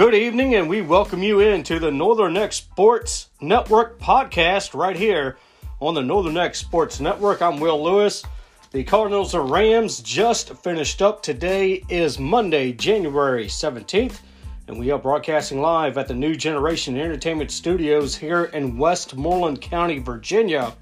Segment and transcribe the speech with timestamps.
[0.00, 4.96] Good evening, and we welcome you in to the Northern Neck Sports Network podcast right
[4.96, 5.36] here
[5.78, 7.42] on the Northern Neck Sports Network.
[7.42, 8.24] I'm Will Lewis.
[8.70, 11.22] The Cardinals and Rams just finished up.
[11.22, 14.20] Today is Monday, January 17th,
[14.68, 19.98] and we are broadcasting live at the New Generation Entertainment Studios here in Westmoreland County,
[19.98, 20.72] Virginia.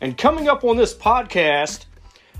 [0.00, 1.86] And coming up on this podcast,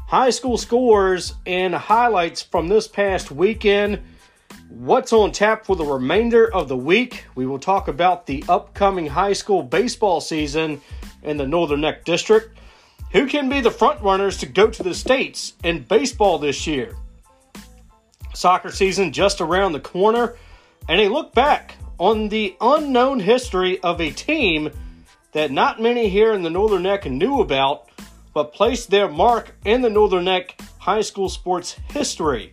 [0.07, 4.01] high school scores and highlights from this past weekend
[4.69, 7.25] what's on tap for the remainder of the week.
[7.35, 10.81] We will talk about the upcoming high school baseball season
[11.23, 12.57] in the Northern Neck District.
[13.13, 16.95] Who can be the front runners to go to the States in baseball this year?
[18.35, 20.37] Soccer season just around the corner,
[20.89, 24.71] and a look back on the unknown history of a team
[25.33, 27.89] that not many here in the Northern Neck knew about,
[28.35, 32.53] but placed their mark in the Northern Neck high school sports history.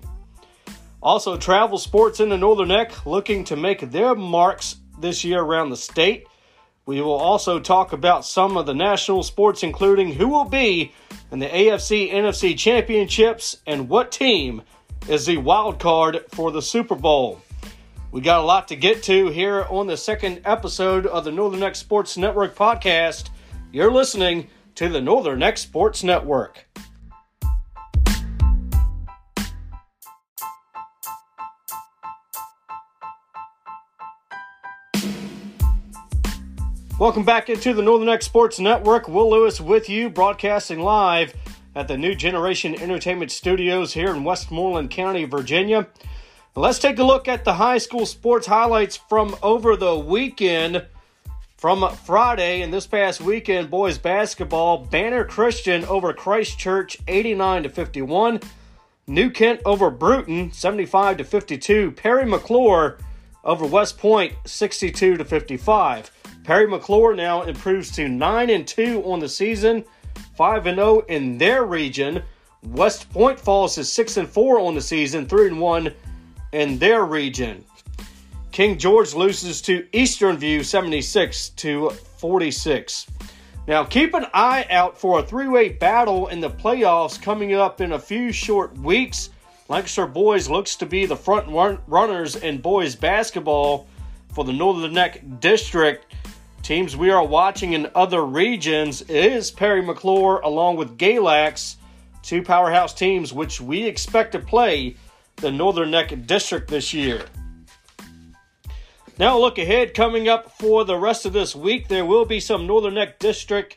[1.04, 5.70] Also, travel sports in the Northern Neck looking to make their marks this year around
[5.70, 6.26] the state.
[6.85, 10.93] We will also talk about some of the national sports, including who will be
[11.29, 14.62] in the AFC NFC championships and what team
[15.09, 17.41] is the wild card for the Super Bowl.
[18.12, 21.59] We got a lot to get to here on the second episode of the Northern
[21.59, 23.29] Neck Sports Network podcast.
[23.74, 26.65] You're listening to the Northern Neck Sports Network.
[37.04, 39.09] Welcome back into the Northern Neck Sports Network.
[39.09, 41.34] Will Lewis with you, broadcasting live
[41.76, 45.87] at the New Generation Entertainment Studios here in Westmoreland County, Virginia.
[46.55, 50.85] Let's take a look at the high school sports highlights from over the weekend.
[51.57, 58.40] From Friday and this past weekend, boys basketball, Banner Christian over Christchurch 89 to 51.
[59.07, 61.91] New Kent over Bruton 75 to 52.
[61.91, 62.98] Parry McCluer
[63.43, 66.09] over West Point 62 to 55.
[66.44, 69.86] Parry McCluer now improves to 9 and 2 on the season,
[70.36, 72.22] 5 and 0 in their region.
[72.64, 75.94] West Point falls to 6 and 4 on the season, 3 and 1
[76.52, 77.64] in their region.
[78.52, 83.08] King George loses to Eastern View 76 to 46.
[83.66, 87.80] Now, keep an eye out for a three way battle in the playoffs coming up
[87.80, 89.30] in a few short weeks.
[89.70, 93.88] Lancaster Boys looks to be the front run- runners in boys basketball
[94.34, 96.06] for the Northern Neck District.
[96.63, 101.75] Teams we are watching in other regions is Parry McCluer along with Galax,
[102.22, 104.96] two powerhouse teams which we expect to play
[105.35, 107.25] the Northern Neck District this year.
[109.19, 111.90] Now, look ahead coming up for the rest of this week.
[111.90, 113.75] There will be some Northern Neck District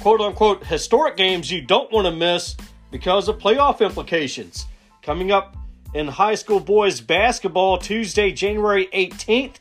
[0.00, 2.56] quote unquote historic games you don't want to miss
[2.90, 4.66] because of playoff implications.
[5.00, 5.56] Coming up
[5.94, 9.58] in high school boys basketball Tuesday, January 18th.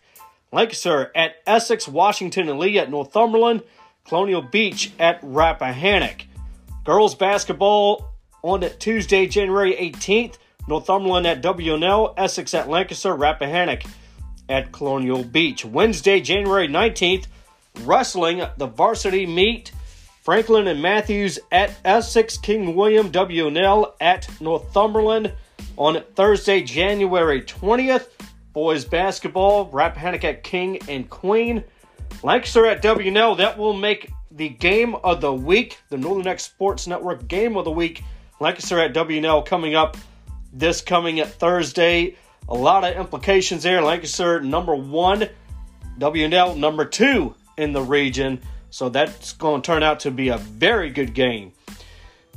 [0.51, 3.63] Lancaster at Essex, Washington and Lee at Northumberland,
[4.07, 6.23] Colonial Beach at Rappahannock.
[6.83, 13.83] Girls basketball on Tuesday, January 18th, Northumberland at WNL, Essex at Lancaster, Rappahannock
[14.47, 15.63] at Colonial Beach.
[15.63, 17.27] Wednesday, January 19th,
[17.81, 19.71] wrestling, the varsity meet,
[20.23, 25.33] Franklin and Matthews at Essex, King William WNL at Northumberland.
[25.77, 28.07] On Thursday, January 20th,
[28.53, 31.63] Boys basketball, Rappahannock at King and Queen.
[32.23, 36.88] Lancaster at WNL, that will make the game of the week, the Northern Neck Sports
[36.88, 38.03] Network game of the week.
[38.39, 39.97] Lancaster at WNL coming up
[40.53, 42.15] this coming Thursday.
[42.47, 43.81] A lot of implications there.
[43.81, 45.29] Lancaster number one,
[45.99, 48.41] WNL number two in the region.
[48.71, 51.53] So that's going to turn out to be a very good game.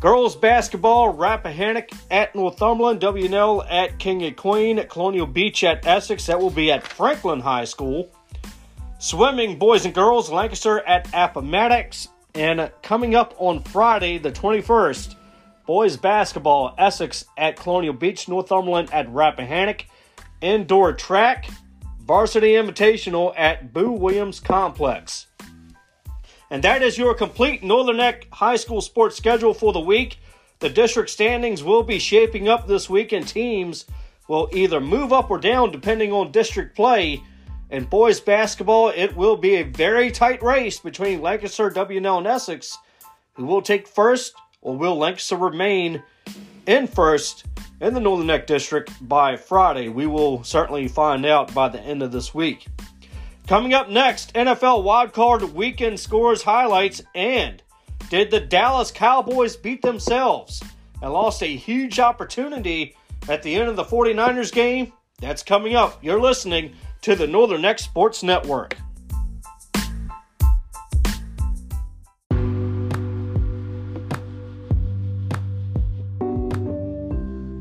[0.02, 6.26] Girls basketball, Rappahannock at Northumberland, WNL at King and Queen, at Colonial Beach at Essex,
[6.26, 8.10] that will be at Franklin High School.
[8.98, 12.08] Swimming, boys and girls, Lancaster at Appomattox.
[12.34, 15.14] And coming up on Friday, the 21st,
[15.68, 19.84] boys basketball, Essex at Colonial Beach, Northumberland at Rappahannock.
[20.40, 21.48] Indoor track,
[22.00, 25.28] varsity invitational at Boo Williams Complex.
[26.52, 30.18] And that is your complete Northern Neck High School sports schedule for the week.
[30.58, 33.86] The district standings will be shaping up this week, and teams
[34.28, 37.22] will either move up or down depending on district play.
[37.70, 42.76] In boys basketball, it will be a very tight race between Lancaster, WNL, and Essex.
[43.32, 46.02] Who will take first, or will Lancaster remain
[46.66, 47.46] in first
[47.80, 49.88] in the Northern Neck District by Friday?
[49.88, 52.66] We will certainly find out by the end of this week.
[53.48, 57.60] Coming up next, NFL wildcard weekend scores highlights and
[58.08, 60.62] did the Dallas Cowboys beat themselves
[61.02, 62.94] and lost a huge opportunity
[63.28, 64.92] at the end of the 49ers game?
[65.20, 66.02] That's coming up.
[66.04, 68.76] You're listening to the Northern Neck Sports Network.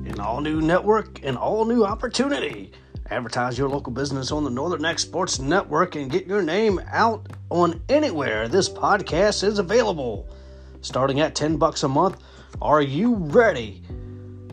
[0.05, 2.71] An all new network, an all new opportunity.
[3.11, 7.27] Advertise your local business on the Northern Neck Sports Network and get your name out
[7.49, 10.29] on anywhere this podcast is available.
[10.79, 12.23] Starting at 10 bucks a month,
[12.61, 13.83] are you ready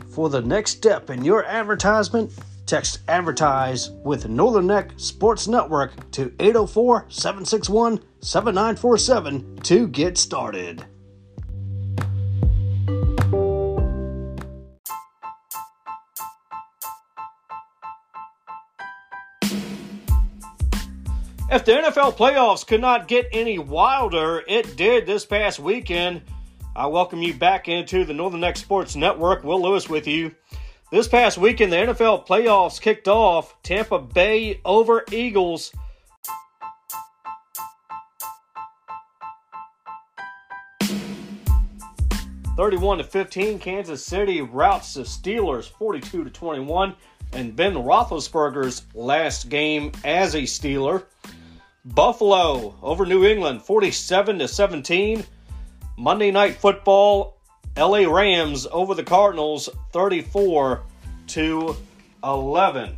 [0.09, 2.33] for the next step in your advertisement?
[2.65, 10.85] Text advertise with Northern Neck Sports Network to 804 761 7947 to get started.
[21.51, 26.21] If the NFL playoffs could not get any wilder, it did this past weekend.
[26.75, 29.43] I welcome you back into the Northern Neck Sports Network.
[29.43, 30.35] Will Lewis with you.
[30.91, 33.55] This past weekend, the NFL playoffs kicked off.
[33.63, 35.73] Tampa Bay over Eagles.
[42.55, 46.93] Thirty-one to fifteen, Kansas City routs the Steelers, forty-two to twenty-one,
[47.33, 51.05] and Ben Roethlisberger's last game as a Steeler.
[51.85, 55.23] Buffalo over New England, 47 to 17.
[55.97, 57.37] Monday Night Football,
[57.77, 60.83] LA Rams over the Cardinals, 34
[61.27, 61.75] to
[62.23, 62.95] 11.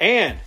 [0.00, 0.38] And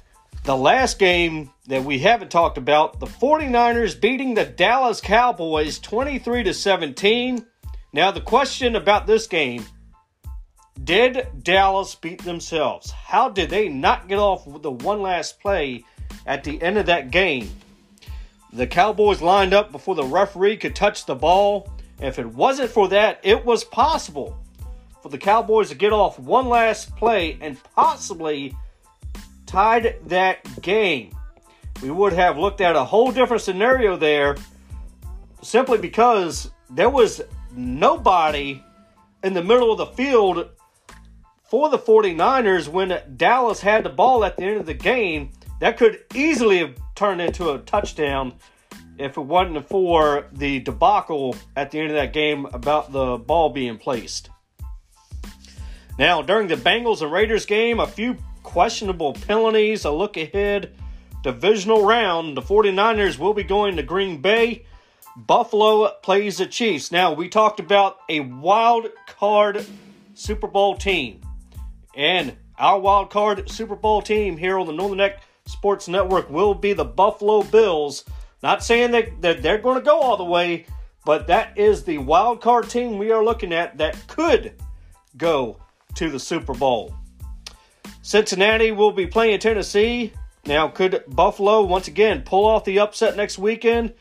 [0.43, 6.43] the last game that we haven't talked about, the 49ers beating the Dallas Cowboys 23
[6.43, 7.45] to 17.
[7.93, 9.65] Now the question about this game,
[10.83, 12.91] did Dallas beat themselves?
[12.91, 15.83] How did they not get off with the one last play
[16.25, 17.49] at the end of that game.
[18.53, 21.69] The Cowboys lined up before the referee could touch the ball.
[21.99, 24.37] If it wasn't for that, it was possible
[25.01, 28.55] for the Cowboys to get off one last play and possibly
[29.45, 31.15] tied that game.
[31.81, 34.37] We would have looked at a whole different scenario there
[35.41, 37.21] simply because there was
[37.51, 38.63] nobody
[39.23, 40.49] in the middle of the field
[41.43, 45.29] for the 49ers when Dallas had the ball at the end of the game
[45.59, 48.33] that could easily have turned into a touchdown
[48.97, 53.49] if it wasn't for the debacle at the end of that game about the ball
[53.49, 54.29] being placed.
[55.97, 60.73] Now, during the Bengals and Raiders game, a few questionable penalties, a look ahead
[61.23, 62.37] divisional round.
[62.37, 64.65] The 49ers will be going to Green Bay.
[65.17, 66.91] Buffalo plays the Chiefs.
[66.91, 69.65] Now, we talked about a wild card
[70.13, 71.21] Super Bowl team.
[71.95, 76.53] And our wild card Super Bowl team here on the Northern Neck Sports Network will
[76.53, 78.03] be the Buffalo Bills.
[78.41, 80.65] Not saying that, that they're going to go all the way,
[81.05, 84.53] but that is the wild card team we are looking at that could
[85.17, 85.59] go
[85.95, 86.95] to the Super Bowl.
[88.01, 90.13] Cincinnati will be playing Tennessee.
[90.45, 93.93] Now, could Buffalo once again pull off the upset next weekend?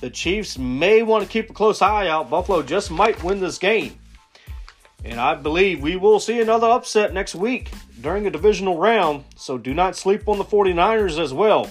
[0.00, 2.30] The Chiefs may want to keep a close eye out.
[2.30, 3.98] Buffalo just might win this game.
[5.04, 9.56] And I believe we will see another upset next week during a divisional round, so
[9.56, 11.70] do not sleep on the 49ers as well.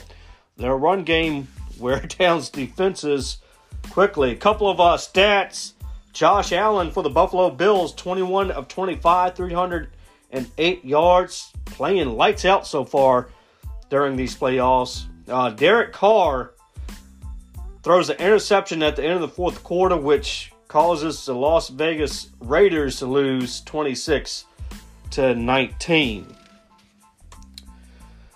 [0.55, 1.47] Their run game
[1.79, 3.37] wear down defenses
[3.89, 4.31] quickly.
[4.31, 5.73] A couple of uh, stats.
[6.13, 12.83] Josh Allen for the Buffalo Bills, 21 of 25, 308 yards, playing lights out so
[12.83, 13.29] far
[13.91, 15.05] during these playoffs.
[15.27, 16.53] Uh, Derek Carr
[17.83, 22.29] throws an interception at the end of the fourth quarter, which causes the Las Vegas
[22.39, 24.45] Raiders to lose 26
[25.11, 26.35] to 19.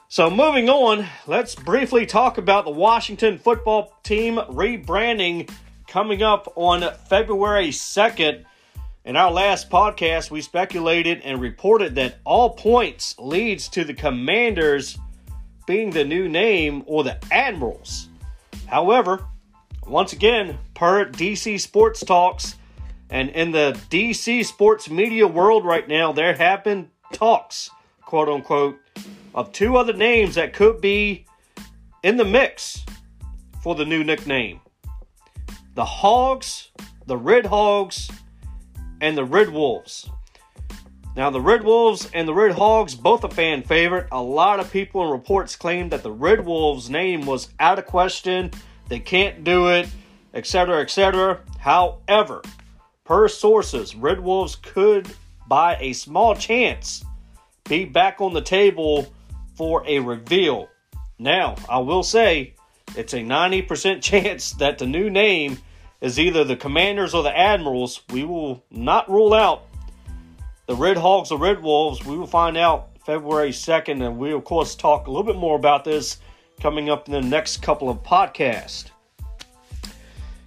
[0.08, 5.50] So, moving on, let's briefly talk about the Washington football team rebranding
[5.88, 8.44] coming up on February 2nd.
[9.04, 14.98] In our last podcast, we speculated and reported that all points leads to the Commanders
[15.66, 18.10] being the new name or the Admirals.
[18.68, 19.26] However,
[19.92, 22.56] once again, per DC Sports Talks,
[23.10, 27.70] and in the DC sports media world right now, there have been talks,
[28.02, 28.80] quote unquote,
[29.36, 31.26] of two other names that could be
[32.04, 32.86] in the mix
[33.62, 34.62] for the new nickname
[35.76, 36.70] the Hogs,
[37.06, 38.10] the Red Hogs,
[39.02, 40.10] and the Red Wolves.
[41.18, 44.08] Now, the Red Wolves and the Red Hogs, both a fan favorite.
[44.14, 47.86] A lot of people and reports claim that the Red Wolves name was out of
[47.86, 48.52] question
[48.92, 49.88] they can't do it,
[50.34, 51.40] etc., etc.
[51.60, 52.42] However,
[53.06, 55.08] per sources, Red Wolves could,
[55.48, 57.06] by a small chance,
[57.70, 59.08] be back on the table
[59.56, 60.68] for a reveal.
[61.18, 62.54] Now, I will say
[62.98, 65.60] it's a 90% chance that the new name
[66.02, 68.02] is either the Commanders or the Admirals.
[68.12, 69.68] We will not rule out
[70.66, 72.06] the Red Hogs or Red Wolves.
[72.06, 75.56] We will find out February 2nd, and we, of course, talk a little bit more
[75.56, 76.18] about this
[76.62, 78.92] coming up in the next couple of podcasts.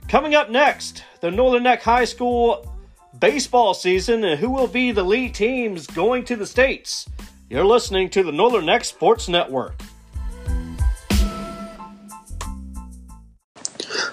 [0.06, 2.70] Coming up next, the Northern Neck High School
[3.18, 7.08] baseball season and who will be the lead teams going to the States.
[7.50, 9.80] You're listening to the Northern Neck Sports Network.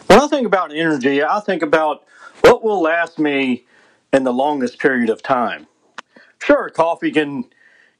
[0.07, 2.03] When I think about energy, I think about
[2.41, 3.65] what will last me
[4.11, 5.67] in the longest period of time.
[6.39, 7.45] Sure, coffee can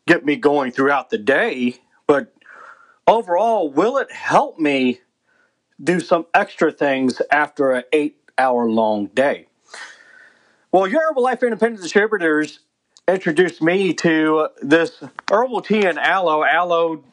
[0.08, 1.76] get me going throughout the day,
[2.08, 2.34] but
[3.12, 5.02] overall, will it help me
[5.84, 9.48] do some extra things after an eight hour long day?
[10.72, 12.60] Well, your Herbalife Independent Distributors
[13.08, 16.46] introduced me to this herbal tea and aloe.
[16.46, 17.04] Aloe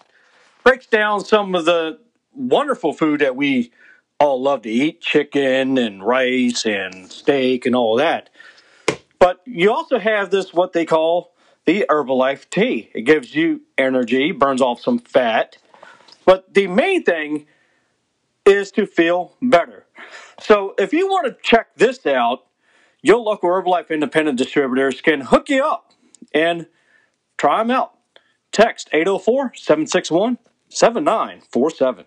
[0.63, 1.99] breaks down some of the
[2.33, 3.73] wonderful food that we
[4.21, 8.31] all love to eat chicken and rice and steak and all that.
[9.19, 11.33] But you also have this, what they call
[11.65, 12.91] the Herbalife tea.
[12.95, 15.57] It gives you energy, burns off some fat.
[16.29, 17.47] But the main thing
[18.45, 19.87] is to feel better.
[20.39, 22.45] So if you want to check this out,
[23.01, 25.95] your local Herbalife independent distributors can hook you up
[26.35, 26.67] and
[27.39, 27.95] try them out.
[28.53, 30.37] Text 804 761
[30.69, 32.05] 7947.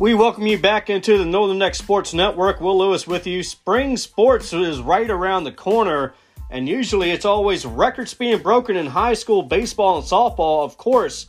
[0.00, 2.62] We welcome you back into the Northern Neck Sports Network.
[2.62, 3.42] Will Lewis with you.
[3.42, 6.14] Spring sports is right around the corner,
[6.48, 10.64] and usually it's always records being broken in high school baseball and softball.
[10.64, 11.26] Of course,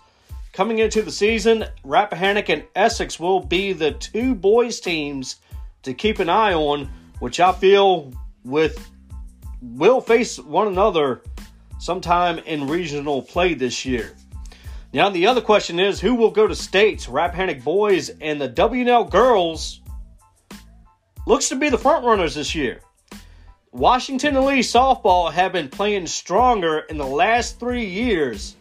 [0.53, 5.41] coming into the season, Rappahannock and Essex will be the two boys teams
[5.83, 8.13] to keep an eye on, which I feel
[8.45, 8.89] with
[9.61, 11.23] will face one another
[11.77, 14.15] sometime in regional play this year.
[14.93, 17.07] Now, the other question is who will go to states?
[17.07, 19.79] Rappahannock boys and the WNL girls
[21.25, 22.81] looks to be the front runners this year.
[23.71, 28.57] Washington and Lee softball have been playing stronger in the last three years.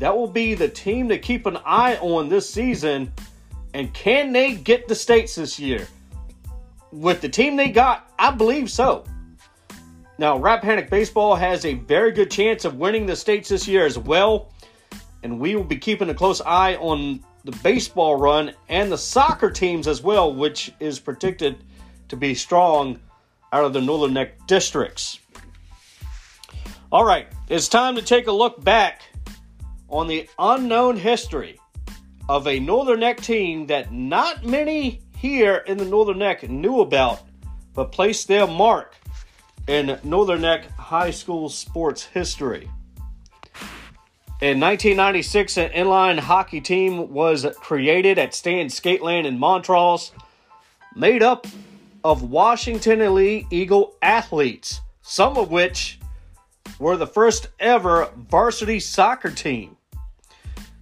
[0.00, 3.12] That will be the team to keep an eye on this season.
[3.74, 5.86] And can they get the states this year?
[6.92, 9.04] With the team they got, I believe so.
[10.16, 13.98] Now, Rappahannock baseball has a very good chance of winning the states this year as
[13.98, 14.53] well
[15.24, 19.50] and we will be keeping a close eye on the baseball run and the soccer
[19.50, 21.56] teams as well, which is predicted
[22.08, 23.00] to be strong
[23.50, 25.18] out of the Northern Neck districts.
[26.92, 29.02] All right, it's time to take a look back
[29.88, 31.58] on the unknown history
[32.28, 37.22] of a Northern Neck team that not many here in the Northern Neck knew about,
[37.72, 38.94] but placed their mark
[39.68, 42.68] in Northern Neck high school sports history.
[44.40, 50.10] In 1996, an inline hockey team was created at Stan Skateland in Montross,
[50.96, 51.46] made up
[52.02, 56.00] of Washington Elite Eagle athletes, some of which
[56.80, 59.76] were the first ever varsity soccer team.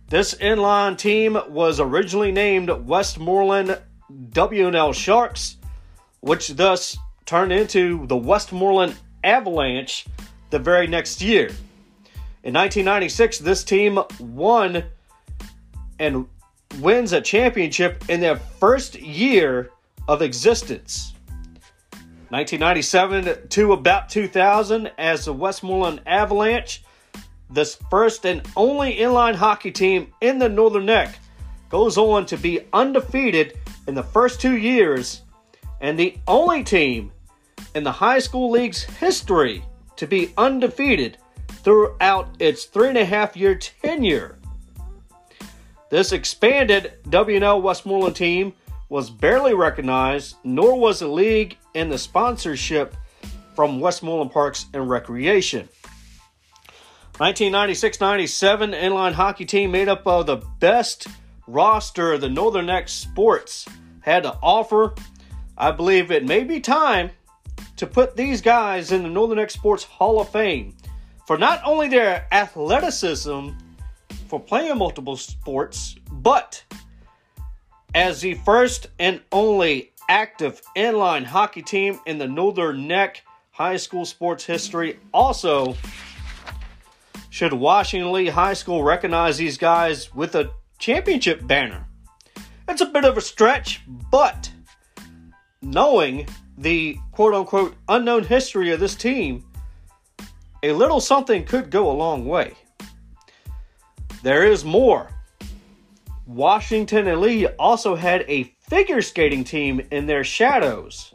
[0.08, 3.78] This inline team was originally named Westmoreland
[4.30, 5.58] WNL Sharks,
[6.20, 10.06] which thus turned into the Westmoreland Avalanche
[10.48, 11.50] the very next year.
[12.44, 14.82] In 1996, this team won
[16.00, 16.26] and
[16.80, 19.70] wins a championship in their first year
[20.08, 21.14] of existence.
[22.30, 26.82] 1997 to about 2000 as the Westmoreland Avalanche,
[27.48, 31.18] this first and only inline hockey team in the Northern Neck,
[31.68, 33.56] goes on to be undefeated
[33.86, 35.22] in the first two years
[35.80, 37.12] and the only team
[37.76, 39.62] in the high school league's history
[39.96, 41.18] to be undefeated
[41.62, 44.38] throughout its three and a half year tenure.
[45.90, 48.54] This expanded WNL Westmoreland team
[48.88, 52.94] was barely recognized, nor was the league in the sponsorship
[53.54, 55.68] from Westmoreland Parks and Recreation.
[57.18, 61.06] 1996 97 inline hockey team made up of the best
[61.46, 63.66] roster the Northern Neck Sports
[64.00, 64.94] had to offer.
[65.56, 67.10] I believe it may be time
[67.76, 70.74] to put these guys in the Northern Neck Sports Hall of Fame
[71.32, 73.48] for not only their athleticism
[74.28, 76.62] for playing multiple sports, but
[77.94, 84.04] as the first and only active inline hockey team in the Northern Neck high school
[84.04, 84.98] sports history.
[85.14, 85.74] Also,
[87.30, 91.86] should Washington Lee High School recognize these guys with a championship banner?
[92.68, 94.52] It's a bit of a stretch, but
[95.62, 99.46] knowing the quote unquote unknown history of this team,
[100.62, 102.54] a little something could go a long way.
[104.22, 105.08] There is more.
[106.26, 111.14] Washington Lee also had a figure skating team in their shadows.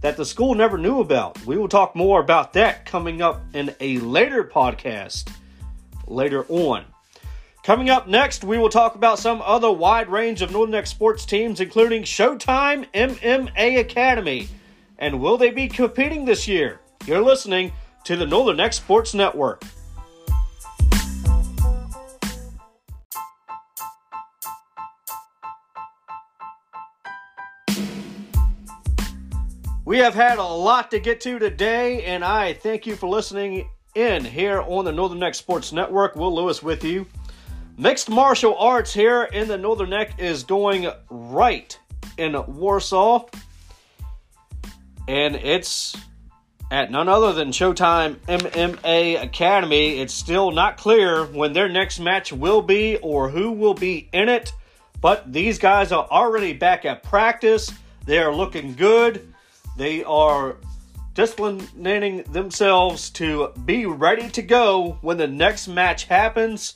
[0.00, 1.42] that the school never knew about.
[1.46, 5.30] We will talk more about that coming up in a later podcast
[6.06, 6.84] later on.
[7.62, 11.24] Coming up next, we will talk about some other wide range of Northern Neck sports
[11.24, 14.48] teams, including Showtime MMA Academy.
[14.98, 16.80] And will they be competing this year?
[17.06, 17.72] You're listening
[18.04, 19.62] to the Northern Neck Sports Network.
[29.86, 33.68] We have had a lot to get to today, and I thank you for listening
[33.94, 36.16] in here on the Northern Neck Sports Network.
[36.16, 37.06] Will Lewis with you.
[37.76, 41.78] Mixed martial arts here in the Northern Neck is going right
[42.18, 43.26] in Warsaw,
[45.06, 45.96] and it's
[46.70, 50.00] at none other than Showtime MMA Academy.
[50.00, 54.28] It's still not clear when their next match will be or who will be in
[54.28, 54.52] it,
[55.00, 57.72] but these guys are already back at practice.
[58.06, 59.32] They are looking good.
[59.76, 60.56] They are
[61.14, 66.74] disciplining themselves to be ready to go when the next match happens.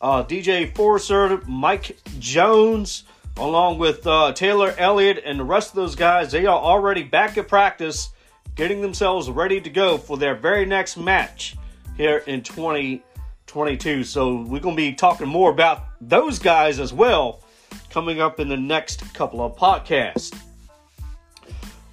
[0.00, 3.04] Uh, DJ Forcer, Mike Jones,
[3.36, 7.38] along with uh, Taylor Elliott and the rest of those guys, they are already back
[7.38, 8.10] at practice,
[8.58, 11.56] getting themselves ready to go for their very next match
[11.96, 14.02] here in 2022.
[14.02, 17.44] So we're going to be talking more about those guys as well
[17.88, 20.36] coming up in the next couple of podcasts.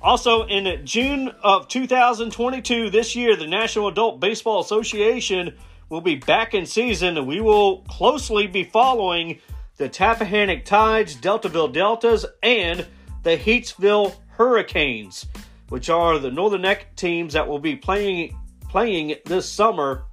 [0.01, 5.53] Also, in June of 2022, this year, the National Adult Baseball Association
[5.89, 9.39] will be back in season, and we will closely be following
[9.77, 12.87] the Tappahannock Tides, Deltaville Deltas, and
[13.21, 15.27] the Heathsville Hurricanes,
[15.69, 18.37] which are the Northern Neck teams that will be playing
[18.69, 20.03] playing this summer.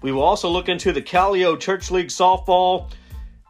[0.00, 2.90] We will also look into the Callao Church League softball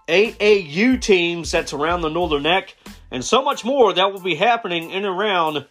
[0.09, 2.77] AAU teams that's around the Northern Neck,
[3.11, 5.67] and so much more that will be happening in and around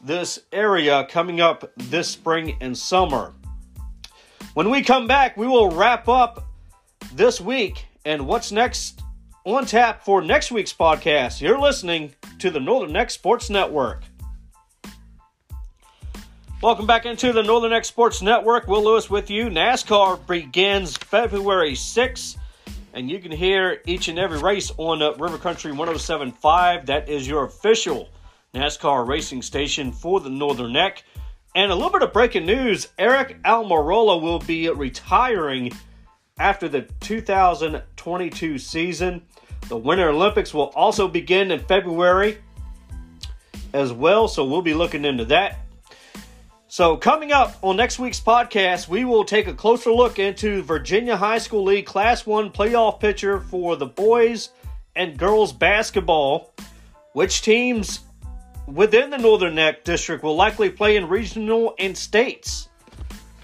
[0.00, 3.32] this area coming up this spring and summer.
[4.54, 6.46] When we come back, we will wrap up
[7.14, 9.02] this week and what's next
[9.44, 11.40] on tap for next week's podcast.
[11.40, 14.04] You're listening to the Northern Neck Sports Network.
[16.64, 18.68] Welcome back into the Northern Neck Sports Network.
[18.68, 19.50] Will Lewis with you.
[19.50, 22.38] NASCAR begins February 6th,
[22.94, 26.86] and you can hear each and every race on uh, River Country 1075.
[26.86, 28.08] That is your official
[28.54, 31.04] NASCAR racing station for the Northern Neck.
[31.54, 35.70] And a little bit of breaking news Eric Almirola will be retiring
[36.38, 39.20] after the 2022 season.
[39.68, 42.38] The Winter Olympics will also begin in February
[43.74, 45.63] as well, so we'll be looking into that.
[46.74, 51.16] So, coming up on next week's podcast, we will take a closer look into Virginia
[51.16, 54.48] High School League Class 1 playoff picture for the boys
[54.96, 56.52] and girls basketball.
[57.12, 58.00] Which teams
[58.66, 62.68] within the Northern Neck District will likely play in regional and states.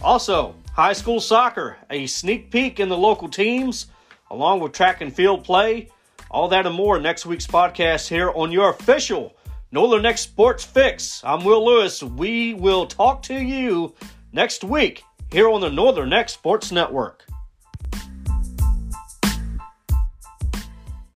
[0.02, 3.86] Also, high school soccer, a sneak peek in the local teams,
[4.32, 5.88] along with track and field play.
[6.32, 9.36] All that and more next week's podcast here on your official
[9.72, 11.22] Northern Neck Sports Fix.
[11.22, 12.02] I'm Will Lewis.
[12.02, 13.94] We will talk to you
[14.32, 17.24] next week here on the Northern Neck Sports Network.